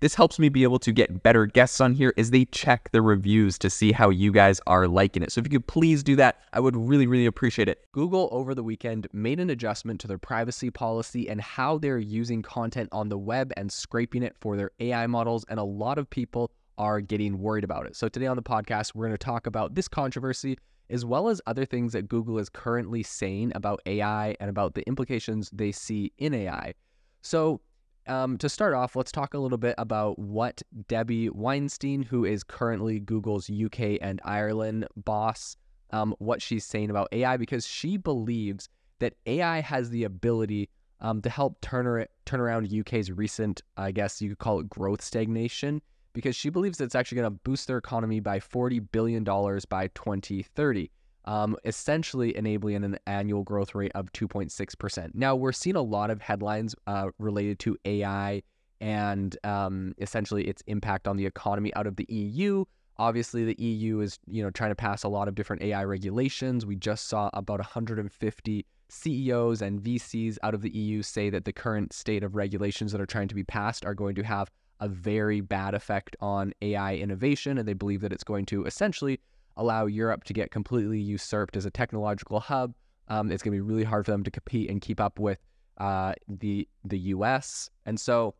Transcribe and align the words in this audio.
This 0.00 0.14
helps 0.14 0.38
me 0.38 0.48
be 0.48 0.62
able 0.62 0.78
to 0.80 0.92
get 0.92 1.22
better 1.22 1.46
guests 1.46 1.80
on 1.80 1.94
here 1.94 2.12
as 2.16 2.30
they 2.30 2.44
check 2.46 2.90
the 2.92 3.00
reviews 3.00 3.58
to 3.58 3.70
see 3.70 3.92
how 3.92 4.10
you 4.10 4.30
guys 4.30 4.60
are 4.66 4.86
liking 4.86 5.22
it. 5.22 5.32
So 5.32 5.40
if 5.40 5.46
you 5.46 5.58
could 5.58 5.66
please 5.66 6.02
do 6.02 6.16
that, 6.16 6.40
I 6.52 6.60
would 6.60 6.76
really, 6.76 7.06
really 7.06 7.26
appreciate 7.26 7.68
it. 7.68 7.86
Google 7.92 8.28
over 8.30 8.54
the 8.54 8.62
weekend 8.62 9.06
made 9.12 9.40
an 9.40 9.48
adjustment 9.48 10.00
to 10.00 10.06
their 10.06 10.18
privacy 10.18 10.70
policy 10.70 11.28
and 11.28 11.40
how 11.40 11.78
they're 11.78 11.98
using 11.98 12.42
content 12.42 12.90
on 12.92 13.08
the 13.08 13.18
web 13.18 13.52
and 13.56 13.72
scraping 13.72 14.22
it 14.22 14.36
for 14.38 14.56
their 14.56 14.70
AI 14.80 15.06
models. 15.06 15.44
And 15.48 15.58
a 15.58 15.64
lot 15.64 15.96
of 15.96 16.10
people 16.10 16.50
are 16.78 17.00
getting 17.00 17.38
worried 17.38 17.64
about 17.64 17.86
it. 17.86 17.96
So 17.96 18.08
today 18.08 18.26
on 18.26 18.36
the 18.36 18.42
podcast, 18.42 18.94
we're 18.94 19.06
going 19.06 19.16
to 19.16 19.24
talk 19.24 19.46
about 19.46 19.74
this 19.74 19.88
controversy 19.88 20.58
as 20.90 21.04
well 21.04 21.28
as 21.28 21.40
other 21.46 21.64
things 21.64 21.92
that 21.94 22.08
Google 22.08 22.38
is 22.38 22.48
currently 22.48 23.02
saying 23.02 23.52
about 23.54 23.80
AI 23.86 24.36
and 24.38 24.50
about 24.50 24.74
the 24.74 24.86
implications 24.86 25.50
they 25.52 25.72
see 25.72 26.12
in 26.18 26.34
AI. 26.34 26.74
So 27.22 27.60
um, 28.06 28.38
to 28.38 28.48
start 28.48 28.74
off, 28.74 28.96
let's 28.96 29.12
talk 29.12 29.34
a 29.34 29.38
little 29.38 29.58
bit 29.58 29.74
about 29.78 30.18
what 30.18 30.62
Debbie 30.88 31.28
Weinstein, 31.30 32.02
who 32.02 32.24
is 32.24 32.44
currently 32.44 33.00
Google's 33.00 33.50
UK 33.50 33.98
and 34.00 34.20
Ireland 34.24 34.86
boss, 34.96 35.56
um, 35.90 36.14
what 36.18 36.42
she's 36.42 36.64
saying 36.64 36.90
about 36.90 37.08
AI, 37.12 37.36
because 37.36 37.66
she 37.66 37.96
believes 37.96 38.68
that 38.98 39.14
AI 39.26 39.60
has 39.60 39.90
the 39.90 40.04
ability 40.04 40.68
um, 41.00 41.20
to 41.22 41.30
help 41.30 41.60
turn, 41.60 41.84
her, 41.84 42.06
turn 42.24 42.40
around 42.40 42.72
UK's 42.72 43.12
recent, 43.12 43.62
I 43.76 43.92
guess 43.92 44.22
you 44.22 44.30
could 44.30 44.38
call 44.38 44.60
it 44.60 44.68
growth 44.68 45.02
stagnation, 45.02 45.82
because 46.12 46.34
she 46.34 46.48
believes 46.48 46.80
it's 46.80 46.94
actually 46.94 47.16
going 47.16 47.32
to 47.32 47.40
boost 47.44 47.66
their 47.66 47.78
economy 47.78 48.20
by 48.20 48.38
$40 48.40 48.86
billion 48.90 49.22
by 49.24 49.88
2030 49.94 50.90
um, 51.26 51.56
essentially 51.64 52.36
enabling 52.36 52.84
an 52.84 52.98
annual 53.06 53.42
growth 53.42 53.74
rate 53.74 53.92
of 53.94 54.12
2.6%. 54.12 55.10
Now, 55.14 55.34
we're 55.34 55.52
seeing 55.52 55.76
a 55.76 55.82
lot 55.82 56.10
of 56.10 56.20
headlines 56.20 56.74
uh, 56.86 57.10
related 57.18 57.58
to 57.60 57.76
AI 57.84 58.42
and 58.80 59.36
um, 59.44 59.94
essentially 59.98 60.44
its 60.44 60.62
impact 60.66 61.08
on 61.08 61.16
the 61.16 61.26
economy 61.26 61.74
out 61.74 61.86
of 61.86 61.96
the 61.96 62.06
EU. 62.08 62.64
Obviously, 62.98 63.44
the 63.44 63.62
EU 63.62 64.00
is 64.00 64.18
you 64.26 64.42
know 64.42 64.50
trying 64.50 64.70
to 64.70 64.76
pass 64.76 65.02
a 65.02 65.08
lot 65.08 65.28
of 65.28 65.34
different 65.34 65.62
AI 65.62 65.84
regulations. 65.84 66.64
We 66.64 66.76
just 66.76 67.08
saw 67.08 67.30
about 67.34 67.58
150 67.58 68.66
CEOs 68.88 69.62
and 69.62 69.82
VCs 69.82 70.38
out 70.42 70.54
of 70.54 70.62
the 70.62 70.70
EU 70.70 71.02
say 71.02 71.28
that 71.30 71.44
the 71.44 71.52
current 71.52 71.92
state 71.92 72.22
of 72.22 72.36
regulations 72.36 72.92
that 72.92 73.00
are 73.00 73.06
trying 73.06 73.28
to 73.28 73.34
be 73.34 73.42
passed 73.44 73.84
are 73.84 73.94
going 73.94 74.14
to 74.14 74.22
have 74.22 74.50
a 74.80 74.88
very 74.88 75.40
bad 75.40 75.74
effect 75.74 76.16
on 76.20 76.52
AI 76.62 76.96
innovation, 76.96 77.58
and 77.58 77.66
they 77.66 77.74
believe 77.74 78.00
that 78.02 78.12
it's 78.12 78.24
going 78.24 78.46
to 78.46 78.64
essentially 78.64 79.20
allow 79.56 79.86
Europe 79.86 80.24
to 80.24 80.32
get 80.32 80.50
completely 80.50 81.00
usurped 81.00 81.56
as 81.56 81.66
a 81.66 81.70
technological 81.70 82.40
hub. 82.40 82.74
Um, 83.08 83.30
it's 83.30 83.42
going 83.42 83.52
to 83.52 83.56
be 83.56 83.60
really 83.60 83.84
hard 83.84 84.04
for 84.04 84.12
them 84.12 84.24
to 84.24 84.30
compete 84.30 84.70
and 84.70 84.80
keep 84.80 85.00
up 85.00 85.18
with 85.18 85.38
uh, 85.78 86.14
the 86.28 86.68
the 86.84 86.98
U.S. 86.98 87.70
And 87.84 87.98
so 88.00 88.34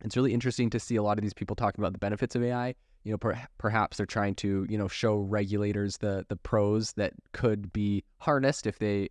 it's 0.00 0.16
really 0.16 0.34
interesting 0.34 0.70
to 0.70 0.80
see 0.80 0.96
a 0.96 1.02
lot 1.02 1.18
of 1.18 1.22
these 1.22 1.34
people 1.34 1.56
talking 1.56 1.82
about 1.82 1.92
the 1.92 1.98
benefits 1.98 2.34
of 2.36 2.42
AI. 2.42 2.74
You 3.02 3.12
know, 3.12 3.18
per- 3.18 3.48
perhaps 3.58 3.96
they're 3.96 4.06
trying 4.06 4.34
to 4.36 4.66
you 4.68 4.78
know 4.78 4.88
show 4.88 5.16
regulators 5.16 5.98
the 5.98 6.24
the 6.28 6.36
pros 6.36 6.92
that 6.92 7.12
could 7.32 7.72
be 7.72 8.04
harnessed 8.18 8.66
if 8.66 8.78
they 8.78 9.10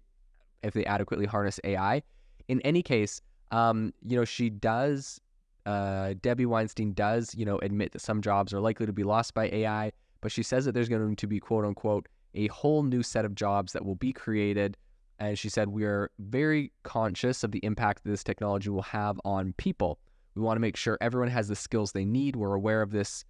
if 0.63 0.73
they 0.73 0.85
adequately 0.85 1.25
harness 1.25 1.59
AI. 1.63 2.01
In 2.47 2.61
any 2.61 2.81
case, 2.81 3.21
um, 3.51 3.93
you 4.05 4.17
know, 4.17 4.25
she 4.25 4.49
does. 4.49 5.19
Uh, 5.65 6.13
Debbie 6.21 6.45
Weinstein 6.45 6.91
does, 6.91 7.33
you 7.35 7.45
know, 7.45 7.57
admit 7.59 7.93
that 7.93 8.01
some 8.01 8.21
jobs 8.21 8.53
are 8.53 8.59
likely 8.59 8.85
to 8.85 8.91
be 8.91 9.03
lost 9.03 9.33
by 9.33 9.47
AI 9.47 9.93
but 10.23 10.31
she 10.31 10.41
says 10.41 10.63
that 10.65 10.71
there's 10.71 10.89
going 10.89 11.15
to 11.15 11.27
be 11.27 11.39
quote 11.39 11.65
unquote 11.65 12.07
a 12.33 12.47
whole 12.47 12.81
new 12.81 13.03
set 13.03 13.25
of 13.25 13.35
jobs 13.35 13.73
that 13.73 13.85
will 13.85 13.95
be 13.95 14.11
created. 14.11 14.75
And 15.19 15.37
she 15.37 15.49
said, 15.49 15.67
We 15.67 15.83
are 15.83 16.09
very 16.17 16.71
conscious 16.83 17.43
of 17.43 17.51
the 17.51 17.59
impact 17.59 18.03
that 18.03 18.09
this 18.09 18.23
technology 18.23 18.69
will 18.69 18.81
have 18.83 19.19
on 19.25 19.53
people. 19.57 19.99
We 20.33 20.41
want 20.41 20.55
to 20.55 20.61
make 20.61 20.77
sure 20.77 20.97
everyone 21.01 21.29
has 21.29 21.49
the 21.49 21.55
skills 21.55 21.91
they 21.91 22.05
need. 22.05 22.35
We're 22.35 22.55
aware 22.55 22.81
of 22.81 22.89
this. 22.89 23.25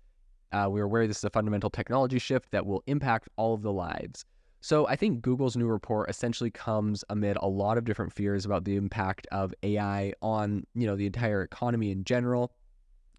Uh, 0.54 0.68
we're 0.70 0.86
aware 0.86 1.08
this 1.08 1.18
is 1.18 1.24
a 1.24 1.32
fundamental 1.32 1.72
technology 1.72 2.20
shift 2.20 2.52
that 2.52 2.66
will 2.66 2.84
impact 2.86 3.28
all 3.38 3.56
of 3.56 3.64
the 3.64 3.74
lives. 3.74 4.24
So 4.62 4.88
I 4.88 4.96
think 4.96 5.22
Google's 5.22 5.58
new 5.58 5.68
report 5.68 6.10
essentially 6.10 6.52
comes 6.52 7.04
amid 7.10 7.38
a 7.42 7.48
lot 7.48 7.78
of 7.78 7.84
different 7.86 8.14
fears 8.14 8.46
about 8.46 8.64
the 8.64 8.76
impact 8.76 9.28
of 9.32 9.54
AI 9.64 10.14
on, 10.22 10.66
you 10.76 10.86
know, 10.86 10.96
the 10.96 11.08
entire 11.08 11.42
economy 11.42 11.92
in 11.92 12.04
general. 12.04 12.54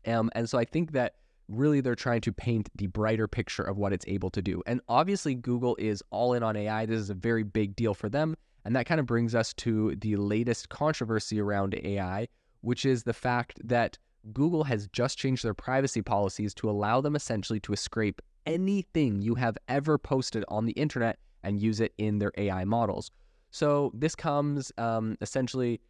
Um, 0.07 0.31
and 0.35 0.49
so 0.49 0.59
I 0.59 0.65
think 0.65 0.93
that 0.93 1.17
really 1.49 1.81
they're 1.81 1.95
trying 1.95 2.21
to 2.23 2.33
paint 2.33 2.69
the 2.75 2.87
brighter 2.87 3.29
picture 3.29 3.63
of 3.63 3.77
what 3.77 3.93
it's 3.93 4.05
able 4.09 4.31
to 4.31 4.43
do. 4.43 4.63
And 4.67 4.81
obviously, 4.89 5.35
Google 5.35 5.77
is 5.79 6.03
all 6.11 6.35
in 6.35 6.43
on 6.43 6.57
AI. 6.57 6.87
This 6.87 7.01
is 7.01 7.11
a 7.11 7.15
very 7.15 7.43
big 7.43 7.77
deal 7.77 7.95
for 7.95 8.09
them. 8.09 8.37
And 8.65 8.75
that 8.77 8.87
kind 8.87 8.99
of 8.99 9.07
brings 9.07 9.35
us 9.35 9.53
to 9.55 9.95
the 9.97 10.17
latest 10.17 10.71
controversy 10.71 11.41
around 11.41 11.75
AI, 11.85 12.29
which 12.63 12.87
is 12.87 13.03
the 13.03 13.13
fact 13.13 13.61
that 13.63 13.99
Google 14.33 14.65
has 14.65 14.89
just 14.89 15.19
changed 15.19 15.45
their 15.45 15.55
privacy 15.55 16.01
policies 16.01 16.55
to 16.55 16.71
allow 16.71 17.01
them 17.01 17.15
essentially 17.15 17.61
to 17.61 17.77
scrape 17.77 18.23
anything 18.47 19.21
you 19.21 19.35
have 19.35 19.59
ever 19.69 19.99
posted 19.99 20.45
on 20.49 20.65
the 20.65 20.73
internet 20.73 21.19
and 21.43 21.61
use 21.61 21.81
it 21.81 21.93
in 21.99 22.19
their 22.19 22.33
AI 22.39 22.65
models. 22.65 23.11
So 23.51 23.93
this 23.95 24.15
comes 24.15 24.73
um, 24.79 25.17
essentially 25.21 25.81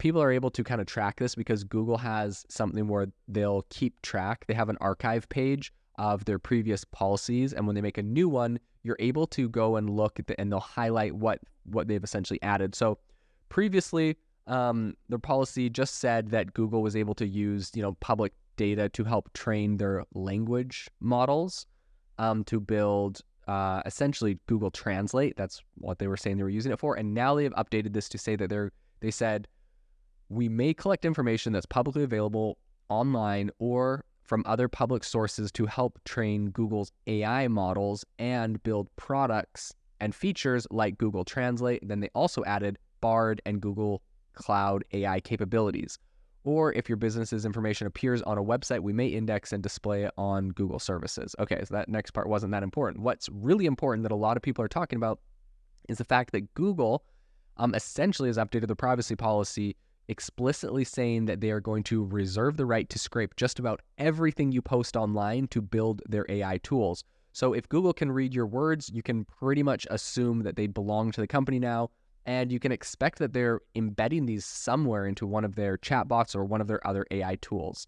people 0.00 0.20
are 0.20 0.32
able 0.32 0.50
to 0.50 0.64
kind 0.64 0.80
of 0.80 0.86
track 0.86 1.18
this 1.18 1.36
because 1.36 1.62
Google 1.62 1.98
has 1.98 2.44
something 2.48 2.88
where 2.88 3.06
they'll 3.28 3.62
keep 3.68 4.00
track. 4.02 4.46
They 4.48 4.54
have 4.54 4.70
an 4.70 4.78
archive 4.80 5.28
page 5.28 5.72
of 5.98 6.24
their 6.24 6.38
previous 6.38 6.84
policies, 6.84 7.52
and 7.52 7.66
when 7.66 7.76
they 7.76 7.82
make 7.82 7.98
a 7.98 8.02
new 8.02 8.28
one, 8.28 8.58
you're 8.82 8.96
able 8.98 9.26
to 9.28 9.48
go 9.48 9.76
and 9.76 9.90
look 9.90 10.18
at 10.18 10.26
the, 10.26 10.40
and 10.40 10.50
they'll 10.50 10.58
highlight 10.58 11.14
what 11.14 11.40
what 11.64 11.86
they've 11.86 12.02
essentially 12.02 12.40
added. 12.42 12.74
So 12.74 12.98
previously, 13.50 14.16
um, 14.46 14.96
their 15.10 15.18
policy 15.18 15.68
just 15.68 15.98
said 15.98 16.30
that 16.30 16.54
Google 16.54 16.82
was 16.82 16.96
able 16.96 17.14
to 17.16 17.26
use 17.26 17.70
you 17.74 17.82
know 17.82 17.92
public 18.00 18.32
data 18.56 18.88
to 18.88 19.04
help 19.04 19.32
train 19.34 19.76
their 19.76 20.04
language 20.14 20.88
models 21.00 21.66
um, 22.18 22.42
to 22.44 22.58
build 22.58 23.20
uh, 23.46 23.82
essentially 23.84 24.38
Google 24.46 24.70
Translate. 24.70 25.36
That's 25.36 25.62
what 25.74 25.98
they 25.98 26.06
were 26.06 26.16
saying 26.16 26.38
they 26.38 26.42
were 26.42 26.48
using 26.48 26.72
it 26.72 26.78
for, 26.78 26.94
and 26.94 27.12
now 27.12 27.34
they 27.34 27.44
have 27.44 27.54
updated 27.54 27.92
this 27.92 28.08
to 28.08 28.18
say 28.18 28.34
that 28.36 28.48
they're 28.48 28.72
they 29.00 29.10
said 29.10 29.46
we 30.30 30.48
may 30.48 30.72
collect 30.72 31.04
information 31.04 31.52
that's 31.52 31.66
publicly 31.66 32.04
available 32.04 32.56
online 32.88 33.50
or 33.58 34.04
from 34.22 34.44
other 34.46 34.68
public 34.68 35.02
sources 35.02 35.50
to 35.50 35.66
help 35.66 35.98
train 36.04 36.50
Google's 36.50 36.92
AI 37.08 37.48
models 37.48 38.04
and 38.18 38.62
build 38.62 38.88
products 38.94 39.74
and 39.98 40.14
features 40.14 40.68
like 40.70 40.96
Google 40.98 41.24
Translate. 41.24 41.86
Then 41.86 41.98
they 41.98 42.10
also 42.14 42.44
added 42.44 42.78
Bard 43.00 43.42
and 43.44 43.60
Google 43.60 44.02
Cloud 44.34 44.84
AI 44.92 45.18
capabilities. 45.18 45.98
Or 46.44 46.72
if 46.74 46.88
your 46.88 46.96
business's 46.96 47.44
information 47.44 47.88
appears 47.88 48.22
on 48.22 48.38
a 48.38 48.42
website, 48.42 48.80
we 48.80 48.92
may 48.92 49.08
index 49.08 49.52
and 49.52 49.62
display 49.62 50.04
it 50.04 50.12
on 50.16 50.50
Google 50.50 50.78
services. 50.78 51.34
Okay, 51.40 51.62
so 51.64 51.74
that 51.74 51.88
next 51.88 52.12
part 52.12 52.28
wasn't 52.28 52.52
that 52.52 52.62
important. 52.62 53.02
What's 53.02 53.28
really 53.30 53.66
important 53.66 54.04
that 54.04 54.12
a 54.12 54.16
lot 54.16 54.36
of 54.36 54.42
people 54.42 54.64
are 54.64 54.68
talking 54.68 54.96
about 54.96 55.18
is 55.88 55.98
the 55.98 56.04
fact 56.04 56.32
that 56.32 56.54
Google 56.54 57.04
um, 57.56 57.74
essentially 57.74 58.28
has 58.28 58.38
updated 58.38 58.68
the 58.68 58.76
privacy 58.76 59.16
policy 59.16 59.76
explicitly 60.10 60.84
saying 60.84 61.26
that 61.26 61.40
they 61.40 61.50
are 61.50 61.60
going 61.60 61.84
to 61.84 62.04
reserve 62.04 62.56
the 62.56 62.66
right 62.66 62.88
to 62.90 62.98
scrape 62.98 63.36
just 63.36 63.58
about 63.58 63.80
everything 63.96 64.50
you 64.50 64.60
post 64.60 64.96
online 64.96 65.46
to 65.48 65.62
build 65.62 66.02
their 66.08 66.26
AI 66.28 66.58
tools. 66.58 67.04
So 67.32 67.52
if 67.52 67.68
Google 67.68 67.92
can 67.92 68.10
read 68.10 68.34
your 68.34 68.46
words, 68.46 68.90
you 68.92 69.02
can 69.02 69.24
pretty 69.24 69.62
much 69.62 69.86
assume 69.88 70.42
that 70.42 70.56
they 70.56 70.66
belong 70.66 71.12
to 71.12 71.20
the 71.20 71.28
company 71.28 71.60
now. 71.60 71.90
And 72.26 72.52
you 72.52 72.58
can 72.58 72.72
expect 72.72 73.18
that 73.20 73.32
they're 73.32 73.60
embedding 73.74 74.26
these 74.26 74.44
somewhere 74.44 75.06
into 75.06 75.26
one 75.26 75.44
of 75.44 75.54
their 75.54 75.78
chatbots 75.78 76.34
or 76.34 76.44
one 76.44 76.60
of 76.60 76.66
their 76.66 76.84
other 76.86 77.06
AI 77.12 77.36
tools. 77.40 77.86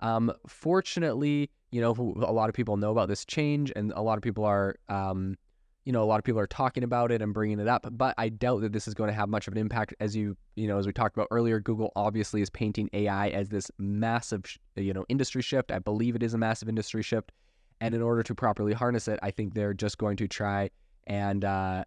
Um, 0.00 0.32
fortunately, 0.46 1.50
you 1.70 1.80
know, 1.80 1.90
a 1.90 2.32
lot 2.32 2.48
of 2.48 2.54
people 2.54 2.76
know 2.76 2.92
about 2.92 3.08
this 3.08 3.24
change, 3.24 3.72
and 3.74 3.92
a 3.96 4.00
lot 4.00 4.16
of 4.16 4.22
people 4.22 4.44
are, 4.44 4.76
um, 4.88 5.36
you 5.84 5.92
know, 5.92 6.02
a 6.02 6.06
lot 6.06 6.18
of 6.18 6.24
people 6.24 6.40
are 6.40 6.46
talking 6.46 6.82
about 6.82 7.12
it 7.12 7.20
and 7.20 7.34
bringing 7.34 7.60
it 7.60 7.68
up, 7.68 7.86
but 7.92 8.14
I 8.16 8.30
doubt 8.30 8.62
that 8.62 8.72
this 8.72 8.88
is 8.88 8.94
going 8.94 9.08
to 9.08 9.14
have 9.14 9.28
much 9.28 9.46
of 9.46 9.52
an 9.52 9.58
impact. 9.58 9.94
As 10.00 10.16
you, 10.16 10.36
you 10.56 10.66
know, 10.66 10.78
as 10.78 10.86
we 10.86 10.92
talked 10.92 11.14
about 11.14 11.28
earlier, 11.30 11.60
Google 11.60 11.92
obviously 11.94 12.40
is 12.40 12.48
painting 12.48 12.88
AI 12.94 13.28
as 13.28 13.50
this 13.50 13.70
massive, 13.78 14.44
you 14.76 14.94
know, 14.94 15.04
industry 15.08 15.42
shift. 15.42 15.70
I 15.70 15.78
believe 15.78 16.16
it 16.16 16.22
is 16.22 16.32
a 16.32 16.38
massive 16.38 16.68
industry 16.70 17.02
shift, 17.02 17.32
and 17.80 17.94
in 17.94 18.00
order 18.00 18.22
to 18.22 18.34
properly 18.34 18.72
harness 18.72 19.08
it, 19.08 19.18
I 19.22 19.30
think 19.30 19.52
they're 19.52 19.74
just 19.74 19.98
going 19.98 20.16
to 20.16 20.28
try 20.28 20.70
and 21.06 21.44
uh, 21.44 21.84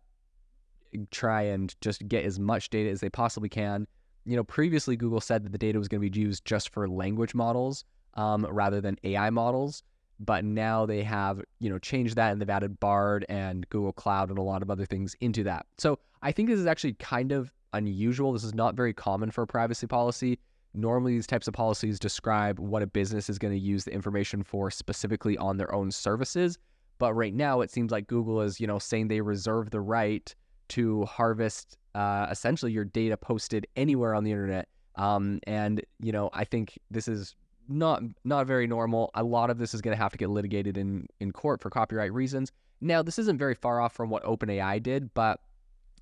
try 1.09 1.41
and 1.43 1.73
just 1.81 2.07
get 2.07 2.23
as 2.23 2.39
much 2.39 2.69
data 2.69 2.91
as 2.91 2.99
they 2.99 3.09
possibly 3.09 3.49
can. 3.49 3.87
You 4.25 4.35
know, 4.35 4.43
previously 4.43 4.95
Google 4.95 5.21
said 5.21 5.43
that 5.43 5.51
the 5.51 5.57
data 5.57 5.79
was 5.79 5.87
going 5.87 6.01
to 6.03 6.09
be 6.09 6.19
used 6.19 6.45
just 6.45 6.69
for 6.69 6.87
language 6.87 7.33
models 7.33 7.83
um, 8.13 8.45
rather 8.45 8.79
than 8.79 8.97
AI 9.03 9.31
models 9.31 9.81
but 10.19 10.43
now 10.43 10.85
they 10.85 11.03
have 11.03 11.41
you 11.59 11.69
know 11.69 11.77
changed 11.79 12.15
that 12.15 12.31
and 12.31 12.41
they've 12.41 12.49
added 12.49 12.79
bard 12.79 13.25
and 13.29 13.67
google 13.69 13.93
cloud 13.93 14.29
and 14.29 14.39
a 14.39 14.41
lot 14.41 14.61
of 14.61 14.69
other 14.69 14.85
things 14.85 15.15
into 15.21 15.43
that. 15.43 15.65
So 15.77 15.99
i 16.21 16.31
think 16.31 16.49
this 16.49 16.59
is 16.59 16.65
actually 16.65 16.93
kind 16.93 17.31
of 17.31 17.51
unusual. 17.73 18.33
This 18.33 18.43
is 18.43 18.55
not 18.55 18.75
very 18.75 18.93
common 18.93 19.31
for 19.31 19.43
a 19.43 19.47
privacy 19.47 19.87
policy. 19.87 20.39
Normally 20.73 21.13
these 21.13 21.27
types 21.27 21.47
of 21.47 21.53
policies 21.53 21.99
describe 21.99 22.59
what 22.59 22.83
a 22.83 22.87
business 22.87 23.29
is 23.29 23.37
going 23.37 23.53
to 23.53 23.59
use 23.59 23.83
the 23.83 23.93
information 23.93 24.43
for 24.43 24.69
specifically 24.69 25.37
on 25.37 25.57
their 25.57 25.73
own 25.73 25.91
services. 25.91 26.57
But 26.99 27.13
right 27.13 27.33
now 27.33 27.61
it 27.61 27.71
seems 27.71 27.91
like 27.91 28.07
google 28.07 28.41
is 28.41 28.59
you 28.59 28.67
know 28.67 28.79
saying 28.79 29.07
they 29.07 29.21
reserve 29.21 29.69
the 29.69 29.81
right 29.81 30.33
to 30.69 31.05
harvest 31.05 31.77
uh, 31.95 32.27
essentially 32.29 32.71
your 32.71 32.85
data 32.85 33.17
posted 33.17 33.65
anywhere 33.75 34.13
on 34.13 34.23
the 34.23 34.31
internet. 34.31 34.67
Um, 34.95 35.39
and 35.45 35.81
you 35.99 36.11
know 36.11 36.31
i 36.33 36.43
think 36.43 36.79
this 36.89 37.07
is 37.07 37.35
not 37.67 38.01
not 38.23 38.47
very 38.47 38.67
normal. 38.67 39.11
A 39.15 39.23
lot 39.23 39.49
of 39.49 39.57
this 39.57 39.73
is 39.73 39.81
going 39.81 39.95
to 39.95 40.01
have 40.01 40.11
to 40.11 40.17
get 40.17 40.29
litigated 40.29 40.77
in 40.77 41.07
in 41.19 41.31
court 41.31 41.61
for 41.61 41.69
copyright 41.69 42.13
reasons. 42.13 42.51
Now, 42.81 43.01
this 43.01 43.17
isn't 43.19 43.37
very 43.37 43.55
far 43.55 43.81
off 43.81 43.93
from 43.93 44.09
what 44.09 44.23
OpenAI 44.23 44.81
did, 44.81 45.13
but 45.13 45.39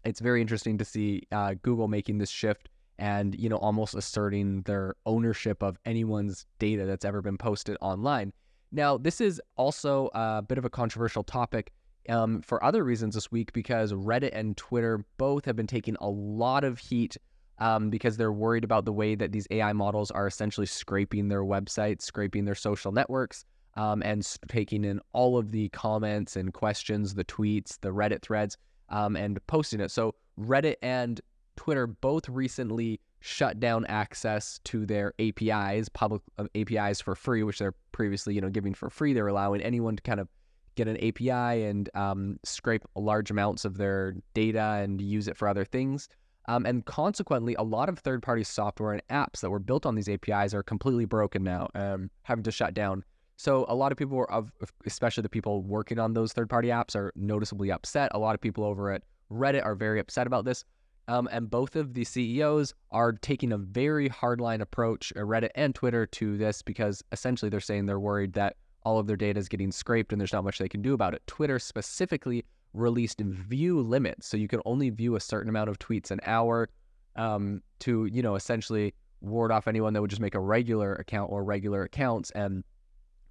it's 0.04 0.20
very 0.20 0.42
interesting 0.42 0.78
to 0.78 0.86
see 0.86 1.24
uh, 1.32 1.56
Google 1.62 1.88
making 1.88 2.18
this 2.18 2.30
shift 2.30 2.70
and 2.98 3.36
you 3.36 3.50
know 3.50 3.58
almost 3.58 3.96
asserting 3.96 4.62
their 4.64 4.96
ownership 5.06 5.62
of 5.62 5.78
anyone's 5.86 6.46
data 6.60 6.86
that's 6.86 7.06
ever 7.06 7.22
been 7.22 7.38
posted 7.38 7.78
online. 7.82 8.34
Now, 8.72 8.98
this 8.98 9.22
is 9.22 9.42
also 9.56 10.10
a 10.14 10.42
bit 10.42 10.58
of 10.58 10.66
a 10.66 10.70
controversial 10.70 11.24
topic 11.24 11.72
um, 12.10 12.42
for 12.42 12.64
other 12.64 12.84
reasons 12.84 13.16
this 13.16 13.32
week 13.32 13.54
because 13.54 13.94
Reddit 13.94 14.32
and 14.34 14.56
Twitter 14.58 15.06
both 15.18 15.46
have 15.46 15.56
been 15.56 15.68
taking 15.68 15.96
a 16.02 16.10
lot 16.10 16.64
of 16.64 16.80
heat 16.80 17.18
um, 17.60 17.90
because 17.90 18.18
they're 18.18 18.34
worried 18.34 18.64
about 18.64 18.86
the 18.86 18.94
way 18.94 19.16
that 19.16 19.32
these 19.32 19.48
AI 19.52 19.74
models 19.74 20.12
are 20.12 20.28
essentially 20.28 20.68
scraping 20.68 21.28
their 21.28 21.44
websites, 21.44 22.02
scraping 22.02 22.46
their 22.46 22.56
social 22.56 22.92
networks, 22.92 23.46
um, 23.76 24.02
and 24.04 24.26
taking 24.48 24.84
in 24.84 25.00
all 25.14 25.38
of 25.38 25.52
the 25.52 25.70
comments 25.70 26.36
and 26.36 26.54
questions, 26.54 27.14
the 27.14 27.26
tweets, 27.26 27.80
the 27.82 27.90
Reddit 27.90 28.22
threads, 28.22 28.58
um, 28.90 29.16
and 29.16 29.46
posting 29.48 29.80
it. 29.80 29.92
So 29.92 30.16
Reddit 30.40 30.76
and 30.82 31.20
Twitter 31.56 31.88
both 31.88 32.28
recently 32.30 33.00
shut 33.22 33.60
down 33.60 33.86
access 33.88 34.60
to 34.66 34.86
their 34.86 35.14
APIs, 35.20 35.90
public 35.90 36.22
uh, 36.38 36.46
APIs 36.56 37.02
for 37.02 37.16
free, 37.16 37.44
which 37.44 37.60
they're 37.60 37.74
previously, 37.92 38.36
you 38.36 38.42
know, 38.42 38.50
giving 38.50 38.74
for 38.74 38.90
free. 38.90 39.14
They're 39.14 39.28
allowing 39.28 39.62
anyone 39.62 39.96
to 39.96 40.04
kind 40.04 40.20
of 40.20 40.28
get 40.76 40.88
an 40.88 40.98
API 40.98 41.64
and 41.64 41.90
um, 41.96 42.38
scrape 42.44 42.84
large 42.96 43.32
amounts 43.32 43.66
of 43.66 43.78
their 43.78 44.16
data 44.34 44.80
and 44.82 45.02
use 45.02 45.28
it 45.28 45.38
for 45.38 45.48
other 45.48 45.66
things. 45.66 46.08
Um, 46.48 46.66
and 46.66 46.86
consequently, 46.86 47.56
a 47.56 47.64
lot 47.64 47.90
of 47.90 48.00
third 48.00 48.22
party 48.22 48.44
software 48.44 48.94
and 48.94 49.02
apps 49.10 49.40
that 49.42 49.50
were 49.50 49.60
built 49.60 49.86
on 49.86 49.96
these 49.96 50.10
APIs 50.10 50.54
are 50.54 50.64
completely 50.64 51.06
broken 51.06 51.44
now, 51.44 51.70
um, 51.76 52.10
having 52.24 52.44
to 52.44 52.52
shut 52.52 52.74
down. 52.74 53.04
So 53.38 53.66
a 53.68 53.76
lot 53.76 53.92
of 53.92 53.98
people, 53.98 54.26
are, 54.30 54.44
especially 54.86 55.24
the 55.24 55.30
people 55.30 55.62
working 55.64 56.00
on 56.00 56.14
those 56.14 56.34
third 56.34 56.50
party 56.50 56.70
apps, 56.70 56.96
are 56.96 57.12
noticeably 57.16 57.72
upset. 57.72 58.12
A 58.14 58.20
lot 58.20 58.36
of 58.36 58.42
people 58.42 58.64
over 58.64 58.92
at 58.92 59.04
Reddit 59.32 59.66
are 59.66 59.76
very 59.76 60.00
upset 60.00 60.28
about 60.28 60.46
this. 60.46 60.64
Um, 61.08 61.28
and 61.32 61.50
both 61.50 61.76
of 61.76 61.94
the 61.94 62.04
CEOs 62.04 62.74
are 62.92 63.12
taking 63.12 63.52
a 63.52 63.58
very 63.58 64.10
hardline 64.10 64.62
approach, 64.62 65.14
uh, 65.16 65.20
Reddit 65.20 65.52
and 65.56 65.76
Twitter, 65.76 66.06
to 66.08 66.38
this 66.38 66.62
because 66.62 67.04
essentially 67.12 67.50
they're 67.50 67.60
saying 67.60 67.86
they're 67.86 68.00
worried 68.00 68.34
that 68.34 68.56
all 68.84 68.98
of 69.00 69.08
their 69.08 69.18
data 69.18 69.40
is 69.40 69.50
getting 69.50 69.72
scraped 69.72 70.12
and 70.12 70.20
there's 70.20 70.34
not 70.34 70.44
much 70.44 70.58
they 70.58 70.70
can 70.70 70.82
do 70.82 70.94
about 70.94 71.14
it. 71.14 71.22
Twitter 71.28 71.60
specifically 71.60 72.46
released 72.76 73.20
view 73.20 73.82
limits, 73.82 74.28
so 74.28 74.38
you 74.38 74.48
can 74.48 74.62
only 74.66 74.90
view 74.90 75.16
a 75.16 75.20
certain 75.20 75.50
amount 75.50 75.70
of 75.70 75.80
tweets 75.80 76.12
an 76.12 76.20
hour 76.26 76.70
um, 77.16 77.62
to 77.80 78.06
you 78.06 78.22
know 78.22 78.36
essentially 78.36 78.94
ward 79.22 79.52
off 79.52 79.68
anyone 79.68 79.94
that 79.94 80.02
would 80.02 80.10
just 80.10 80.22
make 80.22 80.36
a 80.36 80.40
regular 80.40 80.94
account 80.96 81.32
or 81.32 81.44
regular 81.44 81.84
accounts 81.84 82.32
and 82.32 82.64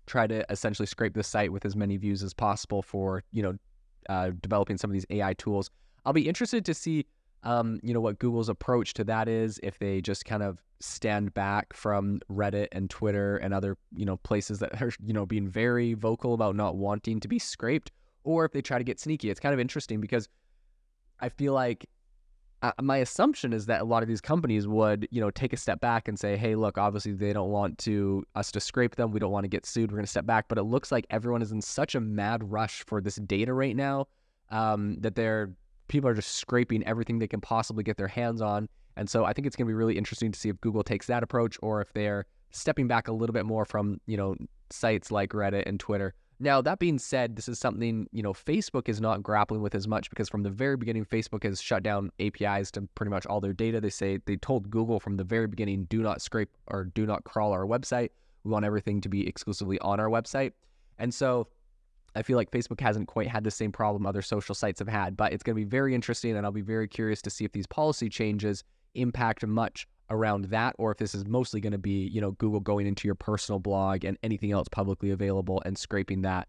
try 0.07 0.27
to 0.27 0.45
essentially 0.51 0.87
scrape 0.87 1.15
the 1.15 1.23
site 1.23 1.53
with 1.53 1.65
as 1.65 1.77
many 1.77 1.97
views 1.97 2.23
as 2.23 2.35
possible 2.35 2.83
for 2.83 3.23
you 3.33 3.43
know 3.43 3.55
uh, 4.09 4.31
developing 4.41 4.77
some 4.77 4.91
of 4.91 4.93
these 4.93 5.07
AI 5.11 5.35
tools. 5.35 5.71
I'll 6.05 6.13
be 6.13 6.29
interested 6.29 6.65
to 6.67 6.75
see 6.75 7.07
um, 7.43 7.81
you 7.83 7.93
know 7.93 8.01
what 8.01 8.19
Google's 8.19 8.49
approach 8.49 8.95
to 8.95 9.05
that 9.05 9.29
is 9.29 9.61
if 9.63 9.79
they 9.79 10.01
just 10.01 10.25
kind 10.25 10.43
of 10.43 10.63
stand 10.81 11.33
back 11.35 11.73
from 11.73 12.21
Reddit 12.31 12.69
and 12.73 12.91
Twitter 12.91 13.37
and 13.37 13.55
other 13.55 13.77
you 13.95 14.05
know 14.05 14.17
places 14.19 14.59
that 14.59 14.81
are 14.83 14.93
you 15.05 15.13
know 15.13 15.27
being 15.27 15.49
very 15.49 15.95
vocal 15.95 16.35
about 16.35 16.57
not 16.57 16.77
wanting 16.77 17.21
to 17.21 17.29
be 17.29 17.39
scraped 17.39 17.93
or 18.25 18.45
if 18.45 18.53
they 18.53 18.63
try 18.63 18.79
to 18.79 18.85
get 18.85 18.99
sneaky. 18.99 19.31
It's 19.31 19.41
kind 19.41 19.53
of 19.53 19.61
interesting 19.61 20.01
because 20.01 20.29
I 21.21 21.29
feel 21.29 21.53
like 21.53 21.87
uh, 22.63 22.73
my 22.81 22.97
assumption 22.99 23.53
is 23.53 23.67
that 23.67 23.83
a 23.83 23.85
lot 23.85 24.03
of 24.03 24.09
these 24.09 24.21
companies 24.23 24.67
would, 24.67 25.07
you 25.11 25.21
know, 25.21 25.31
take 25.31 25.53
a 25.53 25.57
step 25.57 25.81
back 25.81 26.09
and 26.09 26.19
say, 26.19 26.37
"Hey, 26.37 26.55
look, 26.55 26.79
obviously 26.79 27.13
they 27.13 27.33
don't 27.33 27.51
want 27.51 27.77
to 27.79 28.25
us 28.35 28.51
to 28.53 28.61
scrape 28.61 28.97
them. 28.97 29.11
We 29.11 29.21
don't 29.21 29.31
want 29.31 29.45
to 29.45 29.49
get 29.49 29.67
sued. 29.67 29.93
We're 29.93 29.99
going 29.99 30.07
to 30.07 30.11
step 30.11 30.27
back." 30.27 30.47
But 30.49 30.59
it 30.59 30.63
looks 30.63 30.91
like 30.91 31.07
everyone 31.11 31.43
is 31.43 31.53
in 31.53 31.61
such 31.61 31.95
a 31.95 32.01
mad 32.01 32.51
rush 32.51 32.83
for 32.87 33.01
this 33.01 33.17
data 33.17 33.53
right 33.53 33.77
now 33.77 34.09
um, 34.51 34.97
that 35.01 35.15
they're 35.15 35.53
people 35.89 36.09
are 36.09 36.15
just 36.15 36.37
scraping 36.37 36.83
everything 36.87 37.19
they 37.19 37.29
can 37.29 37.41
possibly 37.41 37.85
get 37.85 37.99
their 37.99 38.09
hands 38.09 38.41
on. 38.41 38.69
And 38.97 39.11
so 39.11 39.25
I 39.25 39.33
think 39.33 39.47
it's 39.47 39.57
going 39.57 39.67
to 39.67 39.71
be 39.71 39.75
really 39.75 39.99
interesting 39.99 40.33
to 40.33 40.39
see 40.39 40.49
if 40.49 40.59
Google 40.61 40.83
takes 40.83 41.07
that 41.09 41.23
approach 41.23 41.59
or 41.61 41.83
if 41.83 41.93
they're 41.93 42.25
stepping 42.51 42.89
back 42.89 43.09
a 43.09 43.13
little 43.13 43.35
bit 43.35 43.45
more 43.45 43.65
from, 43.65 44.01
you 44.07 44.17
know, 44.17 44.35
sites 44.71 45.11
like 45.11 45.31
Reddit 45.31 45.65
and 45.67 45.79
Twitter 45.79 46.15
now, 46.41 46.61
that 46.63 46.79
being 46.79 46.99
said, 46.99 47.37
this 47.37 47.49
is 47.49 47.59
something, 47.59 48.09
you 48.13 48.23
know, 48.23 48.33
Facebook 48.33 48.89
is 48.89 49.01
not 49.01 49.23
grappling 49.23 49.63
with 49.63 49.75
as 49.75 49.87
much 49.87 50.11
because 50.11 50.29
from 50.29 50.43
the 50.43 50.51
very 50.51 50.77
beginning, 50.77 51.05
Facebook 51.05 51.45
has 51.45 51.61
shut 51.61 51.83
down 51.83 52.11
APIs 52.19 52.71
to 52.73 52.83
pretty 52.95 53.11
much 53.11 53.25
all 53.27 53.41
their 53.41 53.53
data. 53.53 53.81
They 53.81 53.91
say 53.91 54.19
they 54.27 54.37
told 54.37 54.71
Google 54.71 54.99
from 54.99 55.17
the 55.17 55.25
very 55.25 55.47
beginning, 55.47 55.85
do 55.85 56.03
not 56.03 56.21
scrape 56.21 56.51
or 56.67 56.85
do 56.85 57.07
not 57.07 57.25
crawl 57.25 57.53
our 57.53 57.67
website. 57.67 58.11
We 58.43 58.51
want 58.51 58.65
everything 58.65 59.01
to 59.03 59.09
be 59.09 59.27
exclusively 59.27 59.79
on 59.79 60.01
our 60.01 60.09
website. 60.09 60.53
And 60.99 61.15
so 61.15 61.49
I 62.17 62.23
feel 62.23 62.37
like 62.37 62.51
Facebook 62.51 62.81
hasn't 62.81 63.07
quite 63.07 63.29
had 63.29 63.45
the 63.45 63.51
same 63.51 63.71
problem 63.71 64.05
other 64.05 64.23
social 64.23 64.55
sites 64.55 64.81
have 64.81 64.89
had, 64.89 65.17
but 65.17 65.33
it's 65.33 65.43
going 65.43 65.55
to 65.57 65.65
be 65.65 65.69
very 65.69 65.95
interesting 65.95 66.37
and 66.37 66.45
I'll 66.45 66.53
be 66.53 66.63
very 66.63 66.89
curious 66.89 67.23
to 67.23 67.31
see 67.31 67.45
if 67.45 67.53
these 67.53 67.67
policy 67.67 68.09
changes 68.09 68.65
impact 68.95 69.47
much 69.47 69.87
around 70.11 70.47
that 70.47 70.75
or 70.79 70.93
if 70.93 70.99
this 70.99 71.15
is 71.15 71.27
mostly 71.27 71.61
going 71.61 71.73
to 71.73 71.79
be, 71.79 72.09
you 72.09 72.21
know, 72.21 72.33
Google 72.33 72.61
going 72.61 72.87
into 72.87 73.09
your 73.09 73.15
personal 73.15 73.59
blog 73.59 74.05
and 74.05 74.19
anything 74.23 74.53
else 74.53 74.69
publicly 74.69 75.11
available 75.11 75.63
and 75.65 75.77
scraping 75.77 76.23
that 76.23 76.49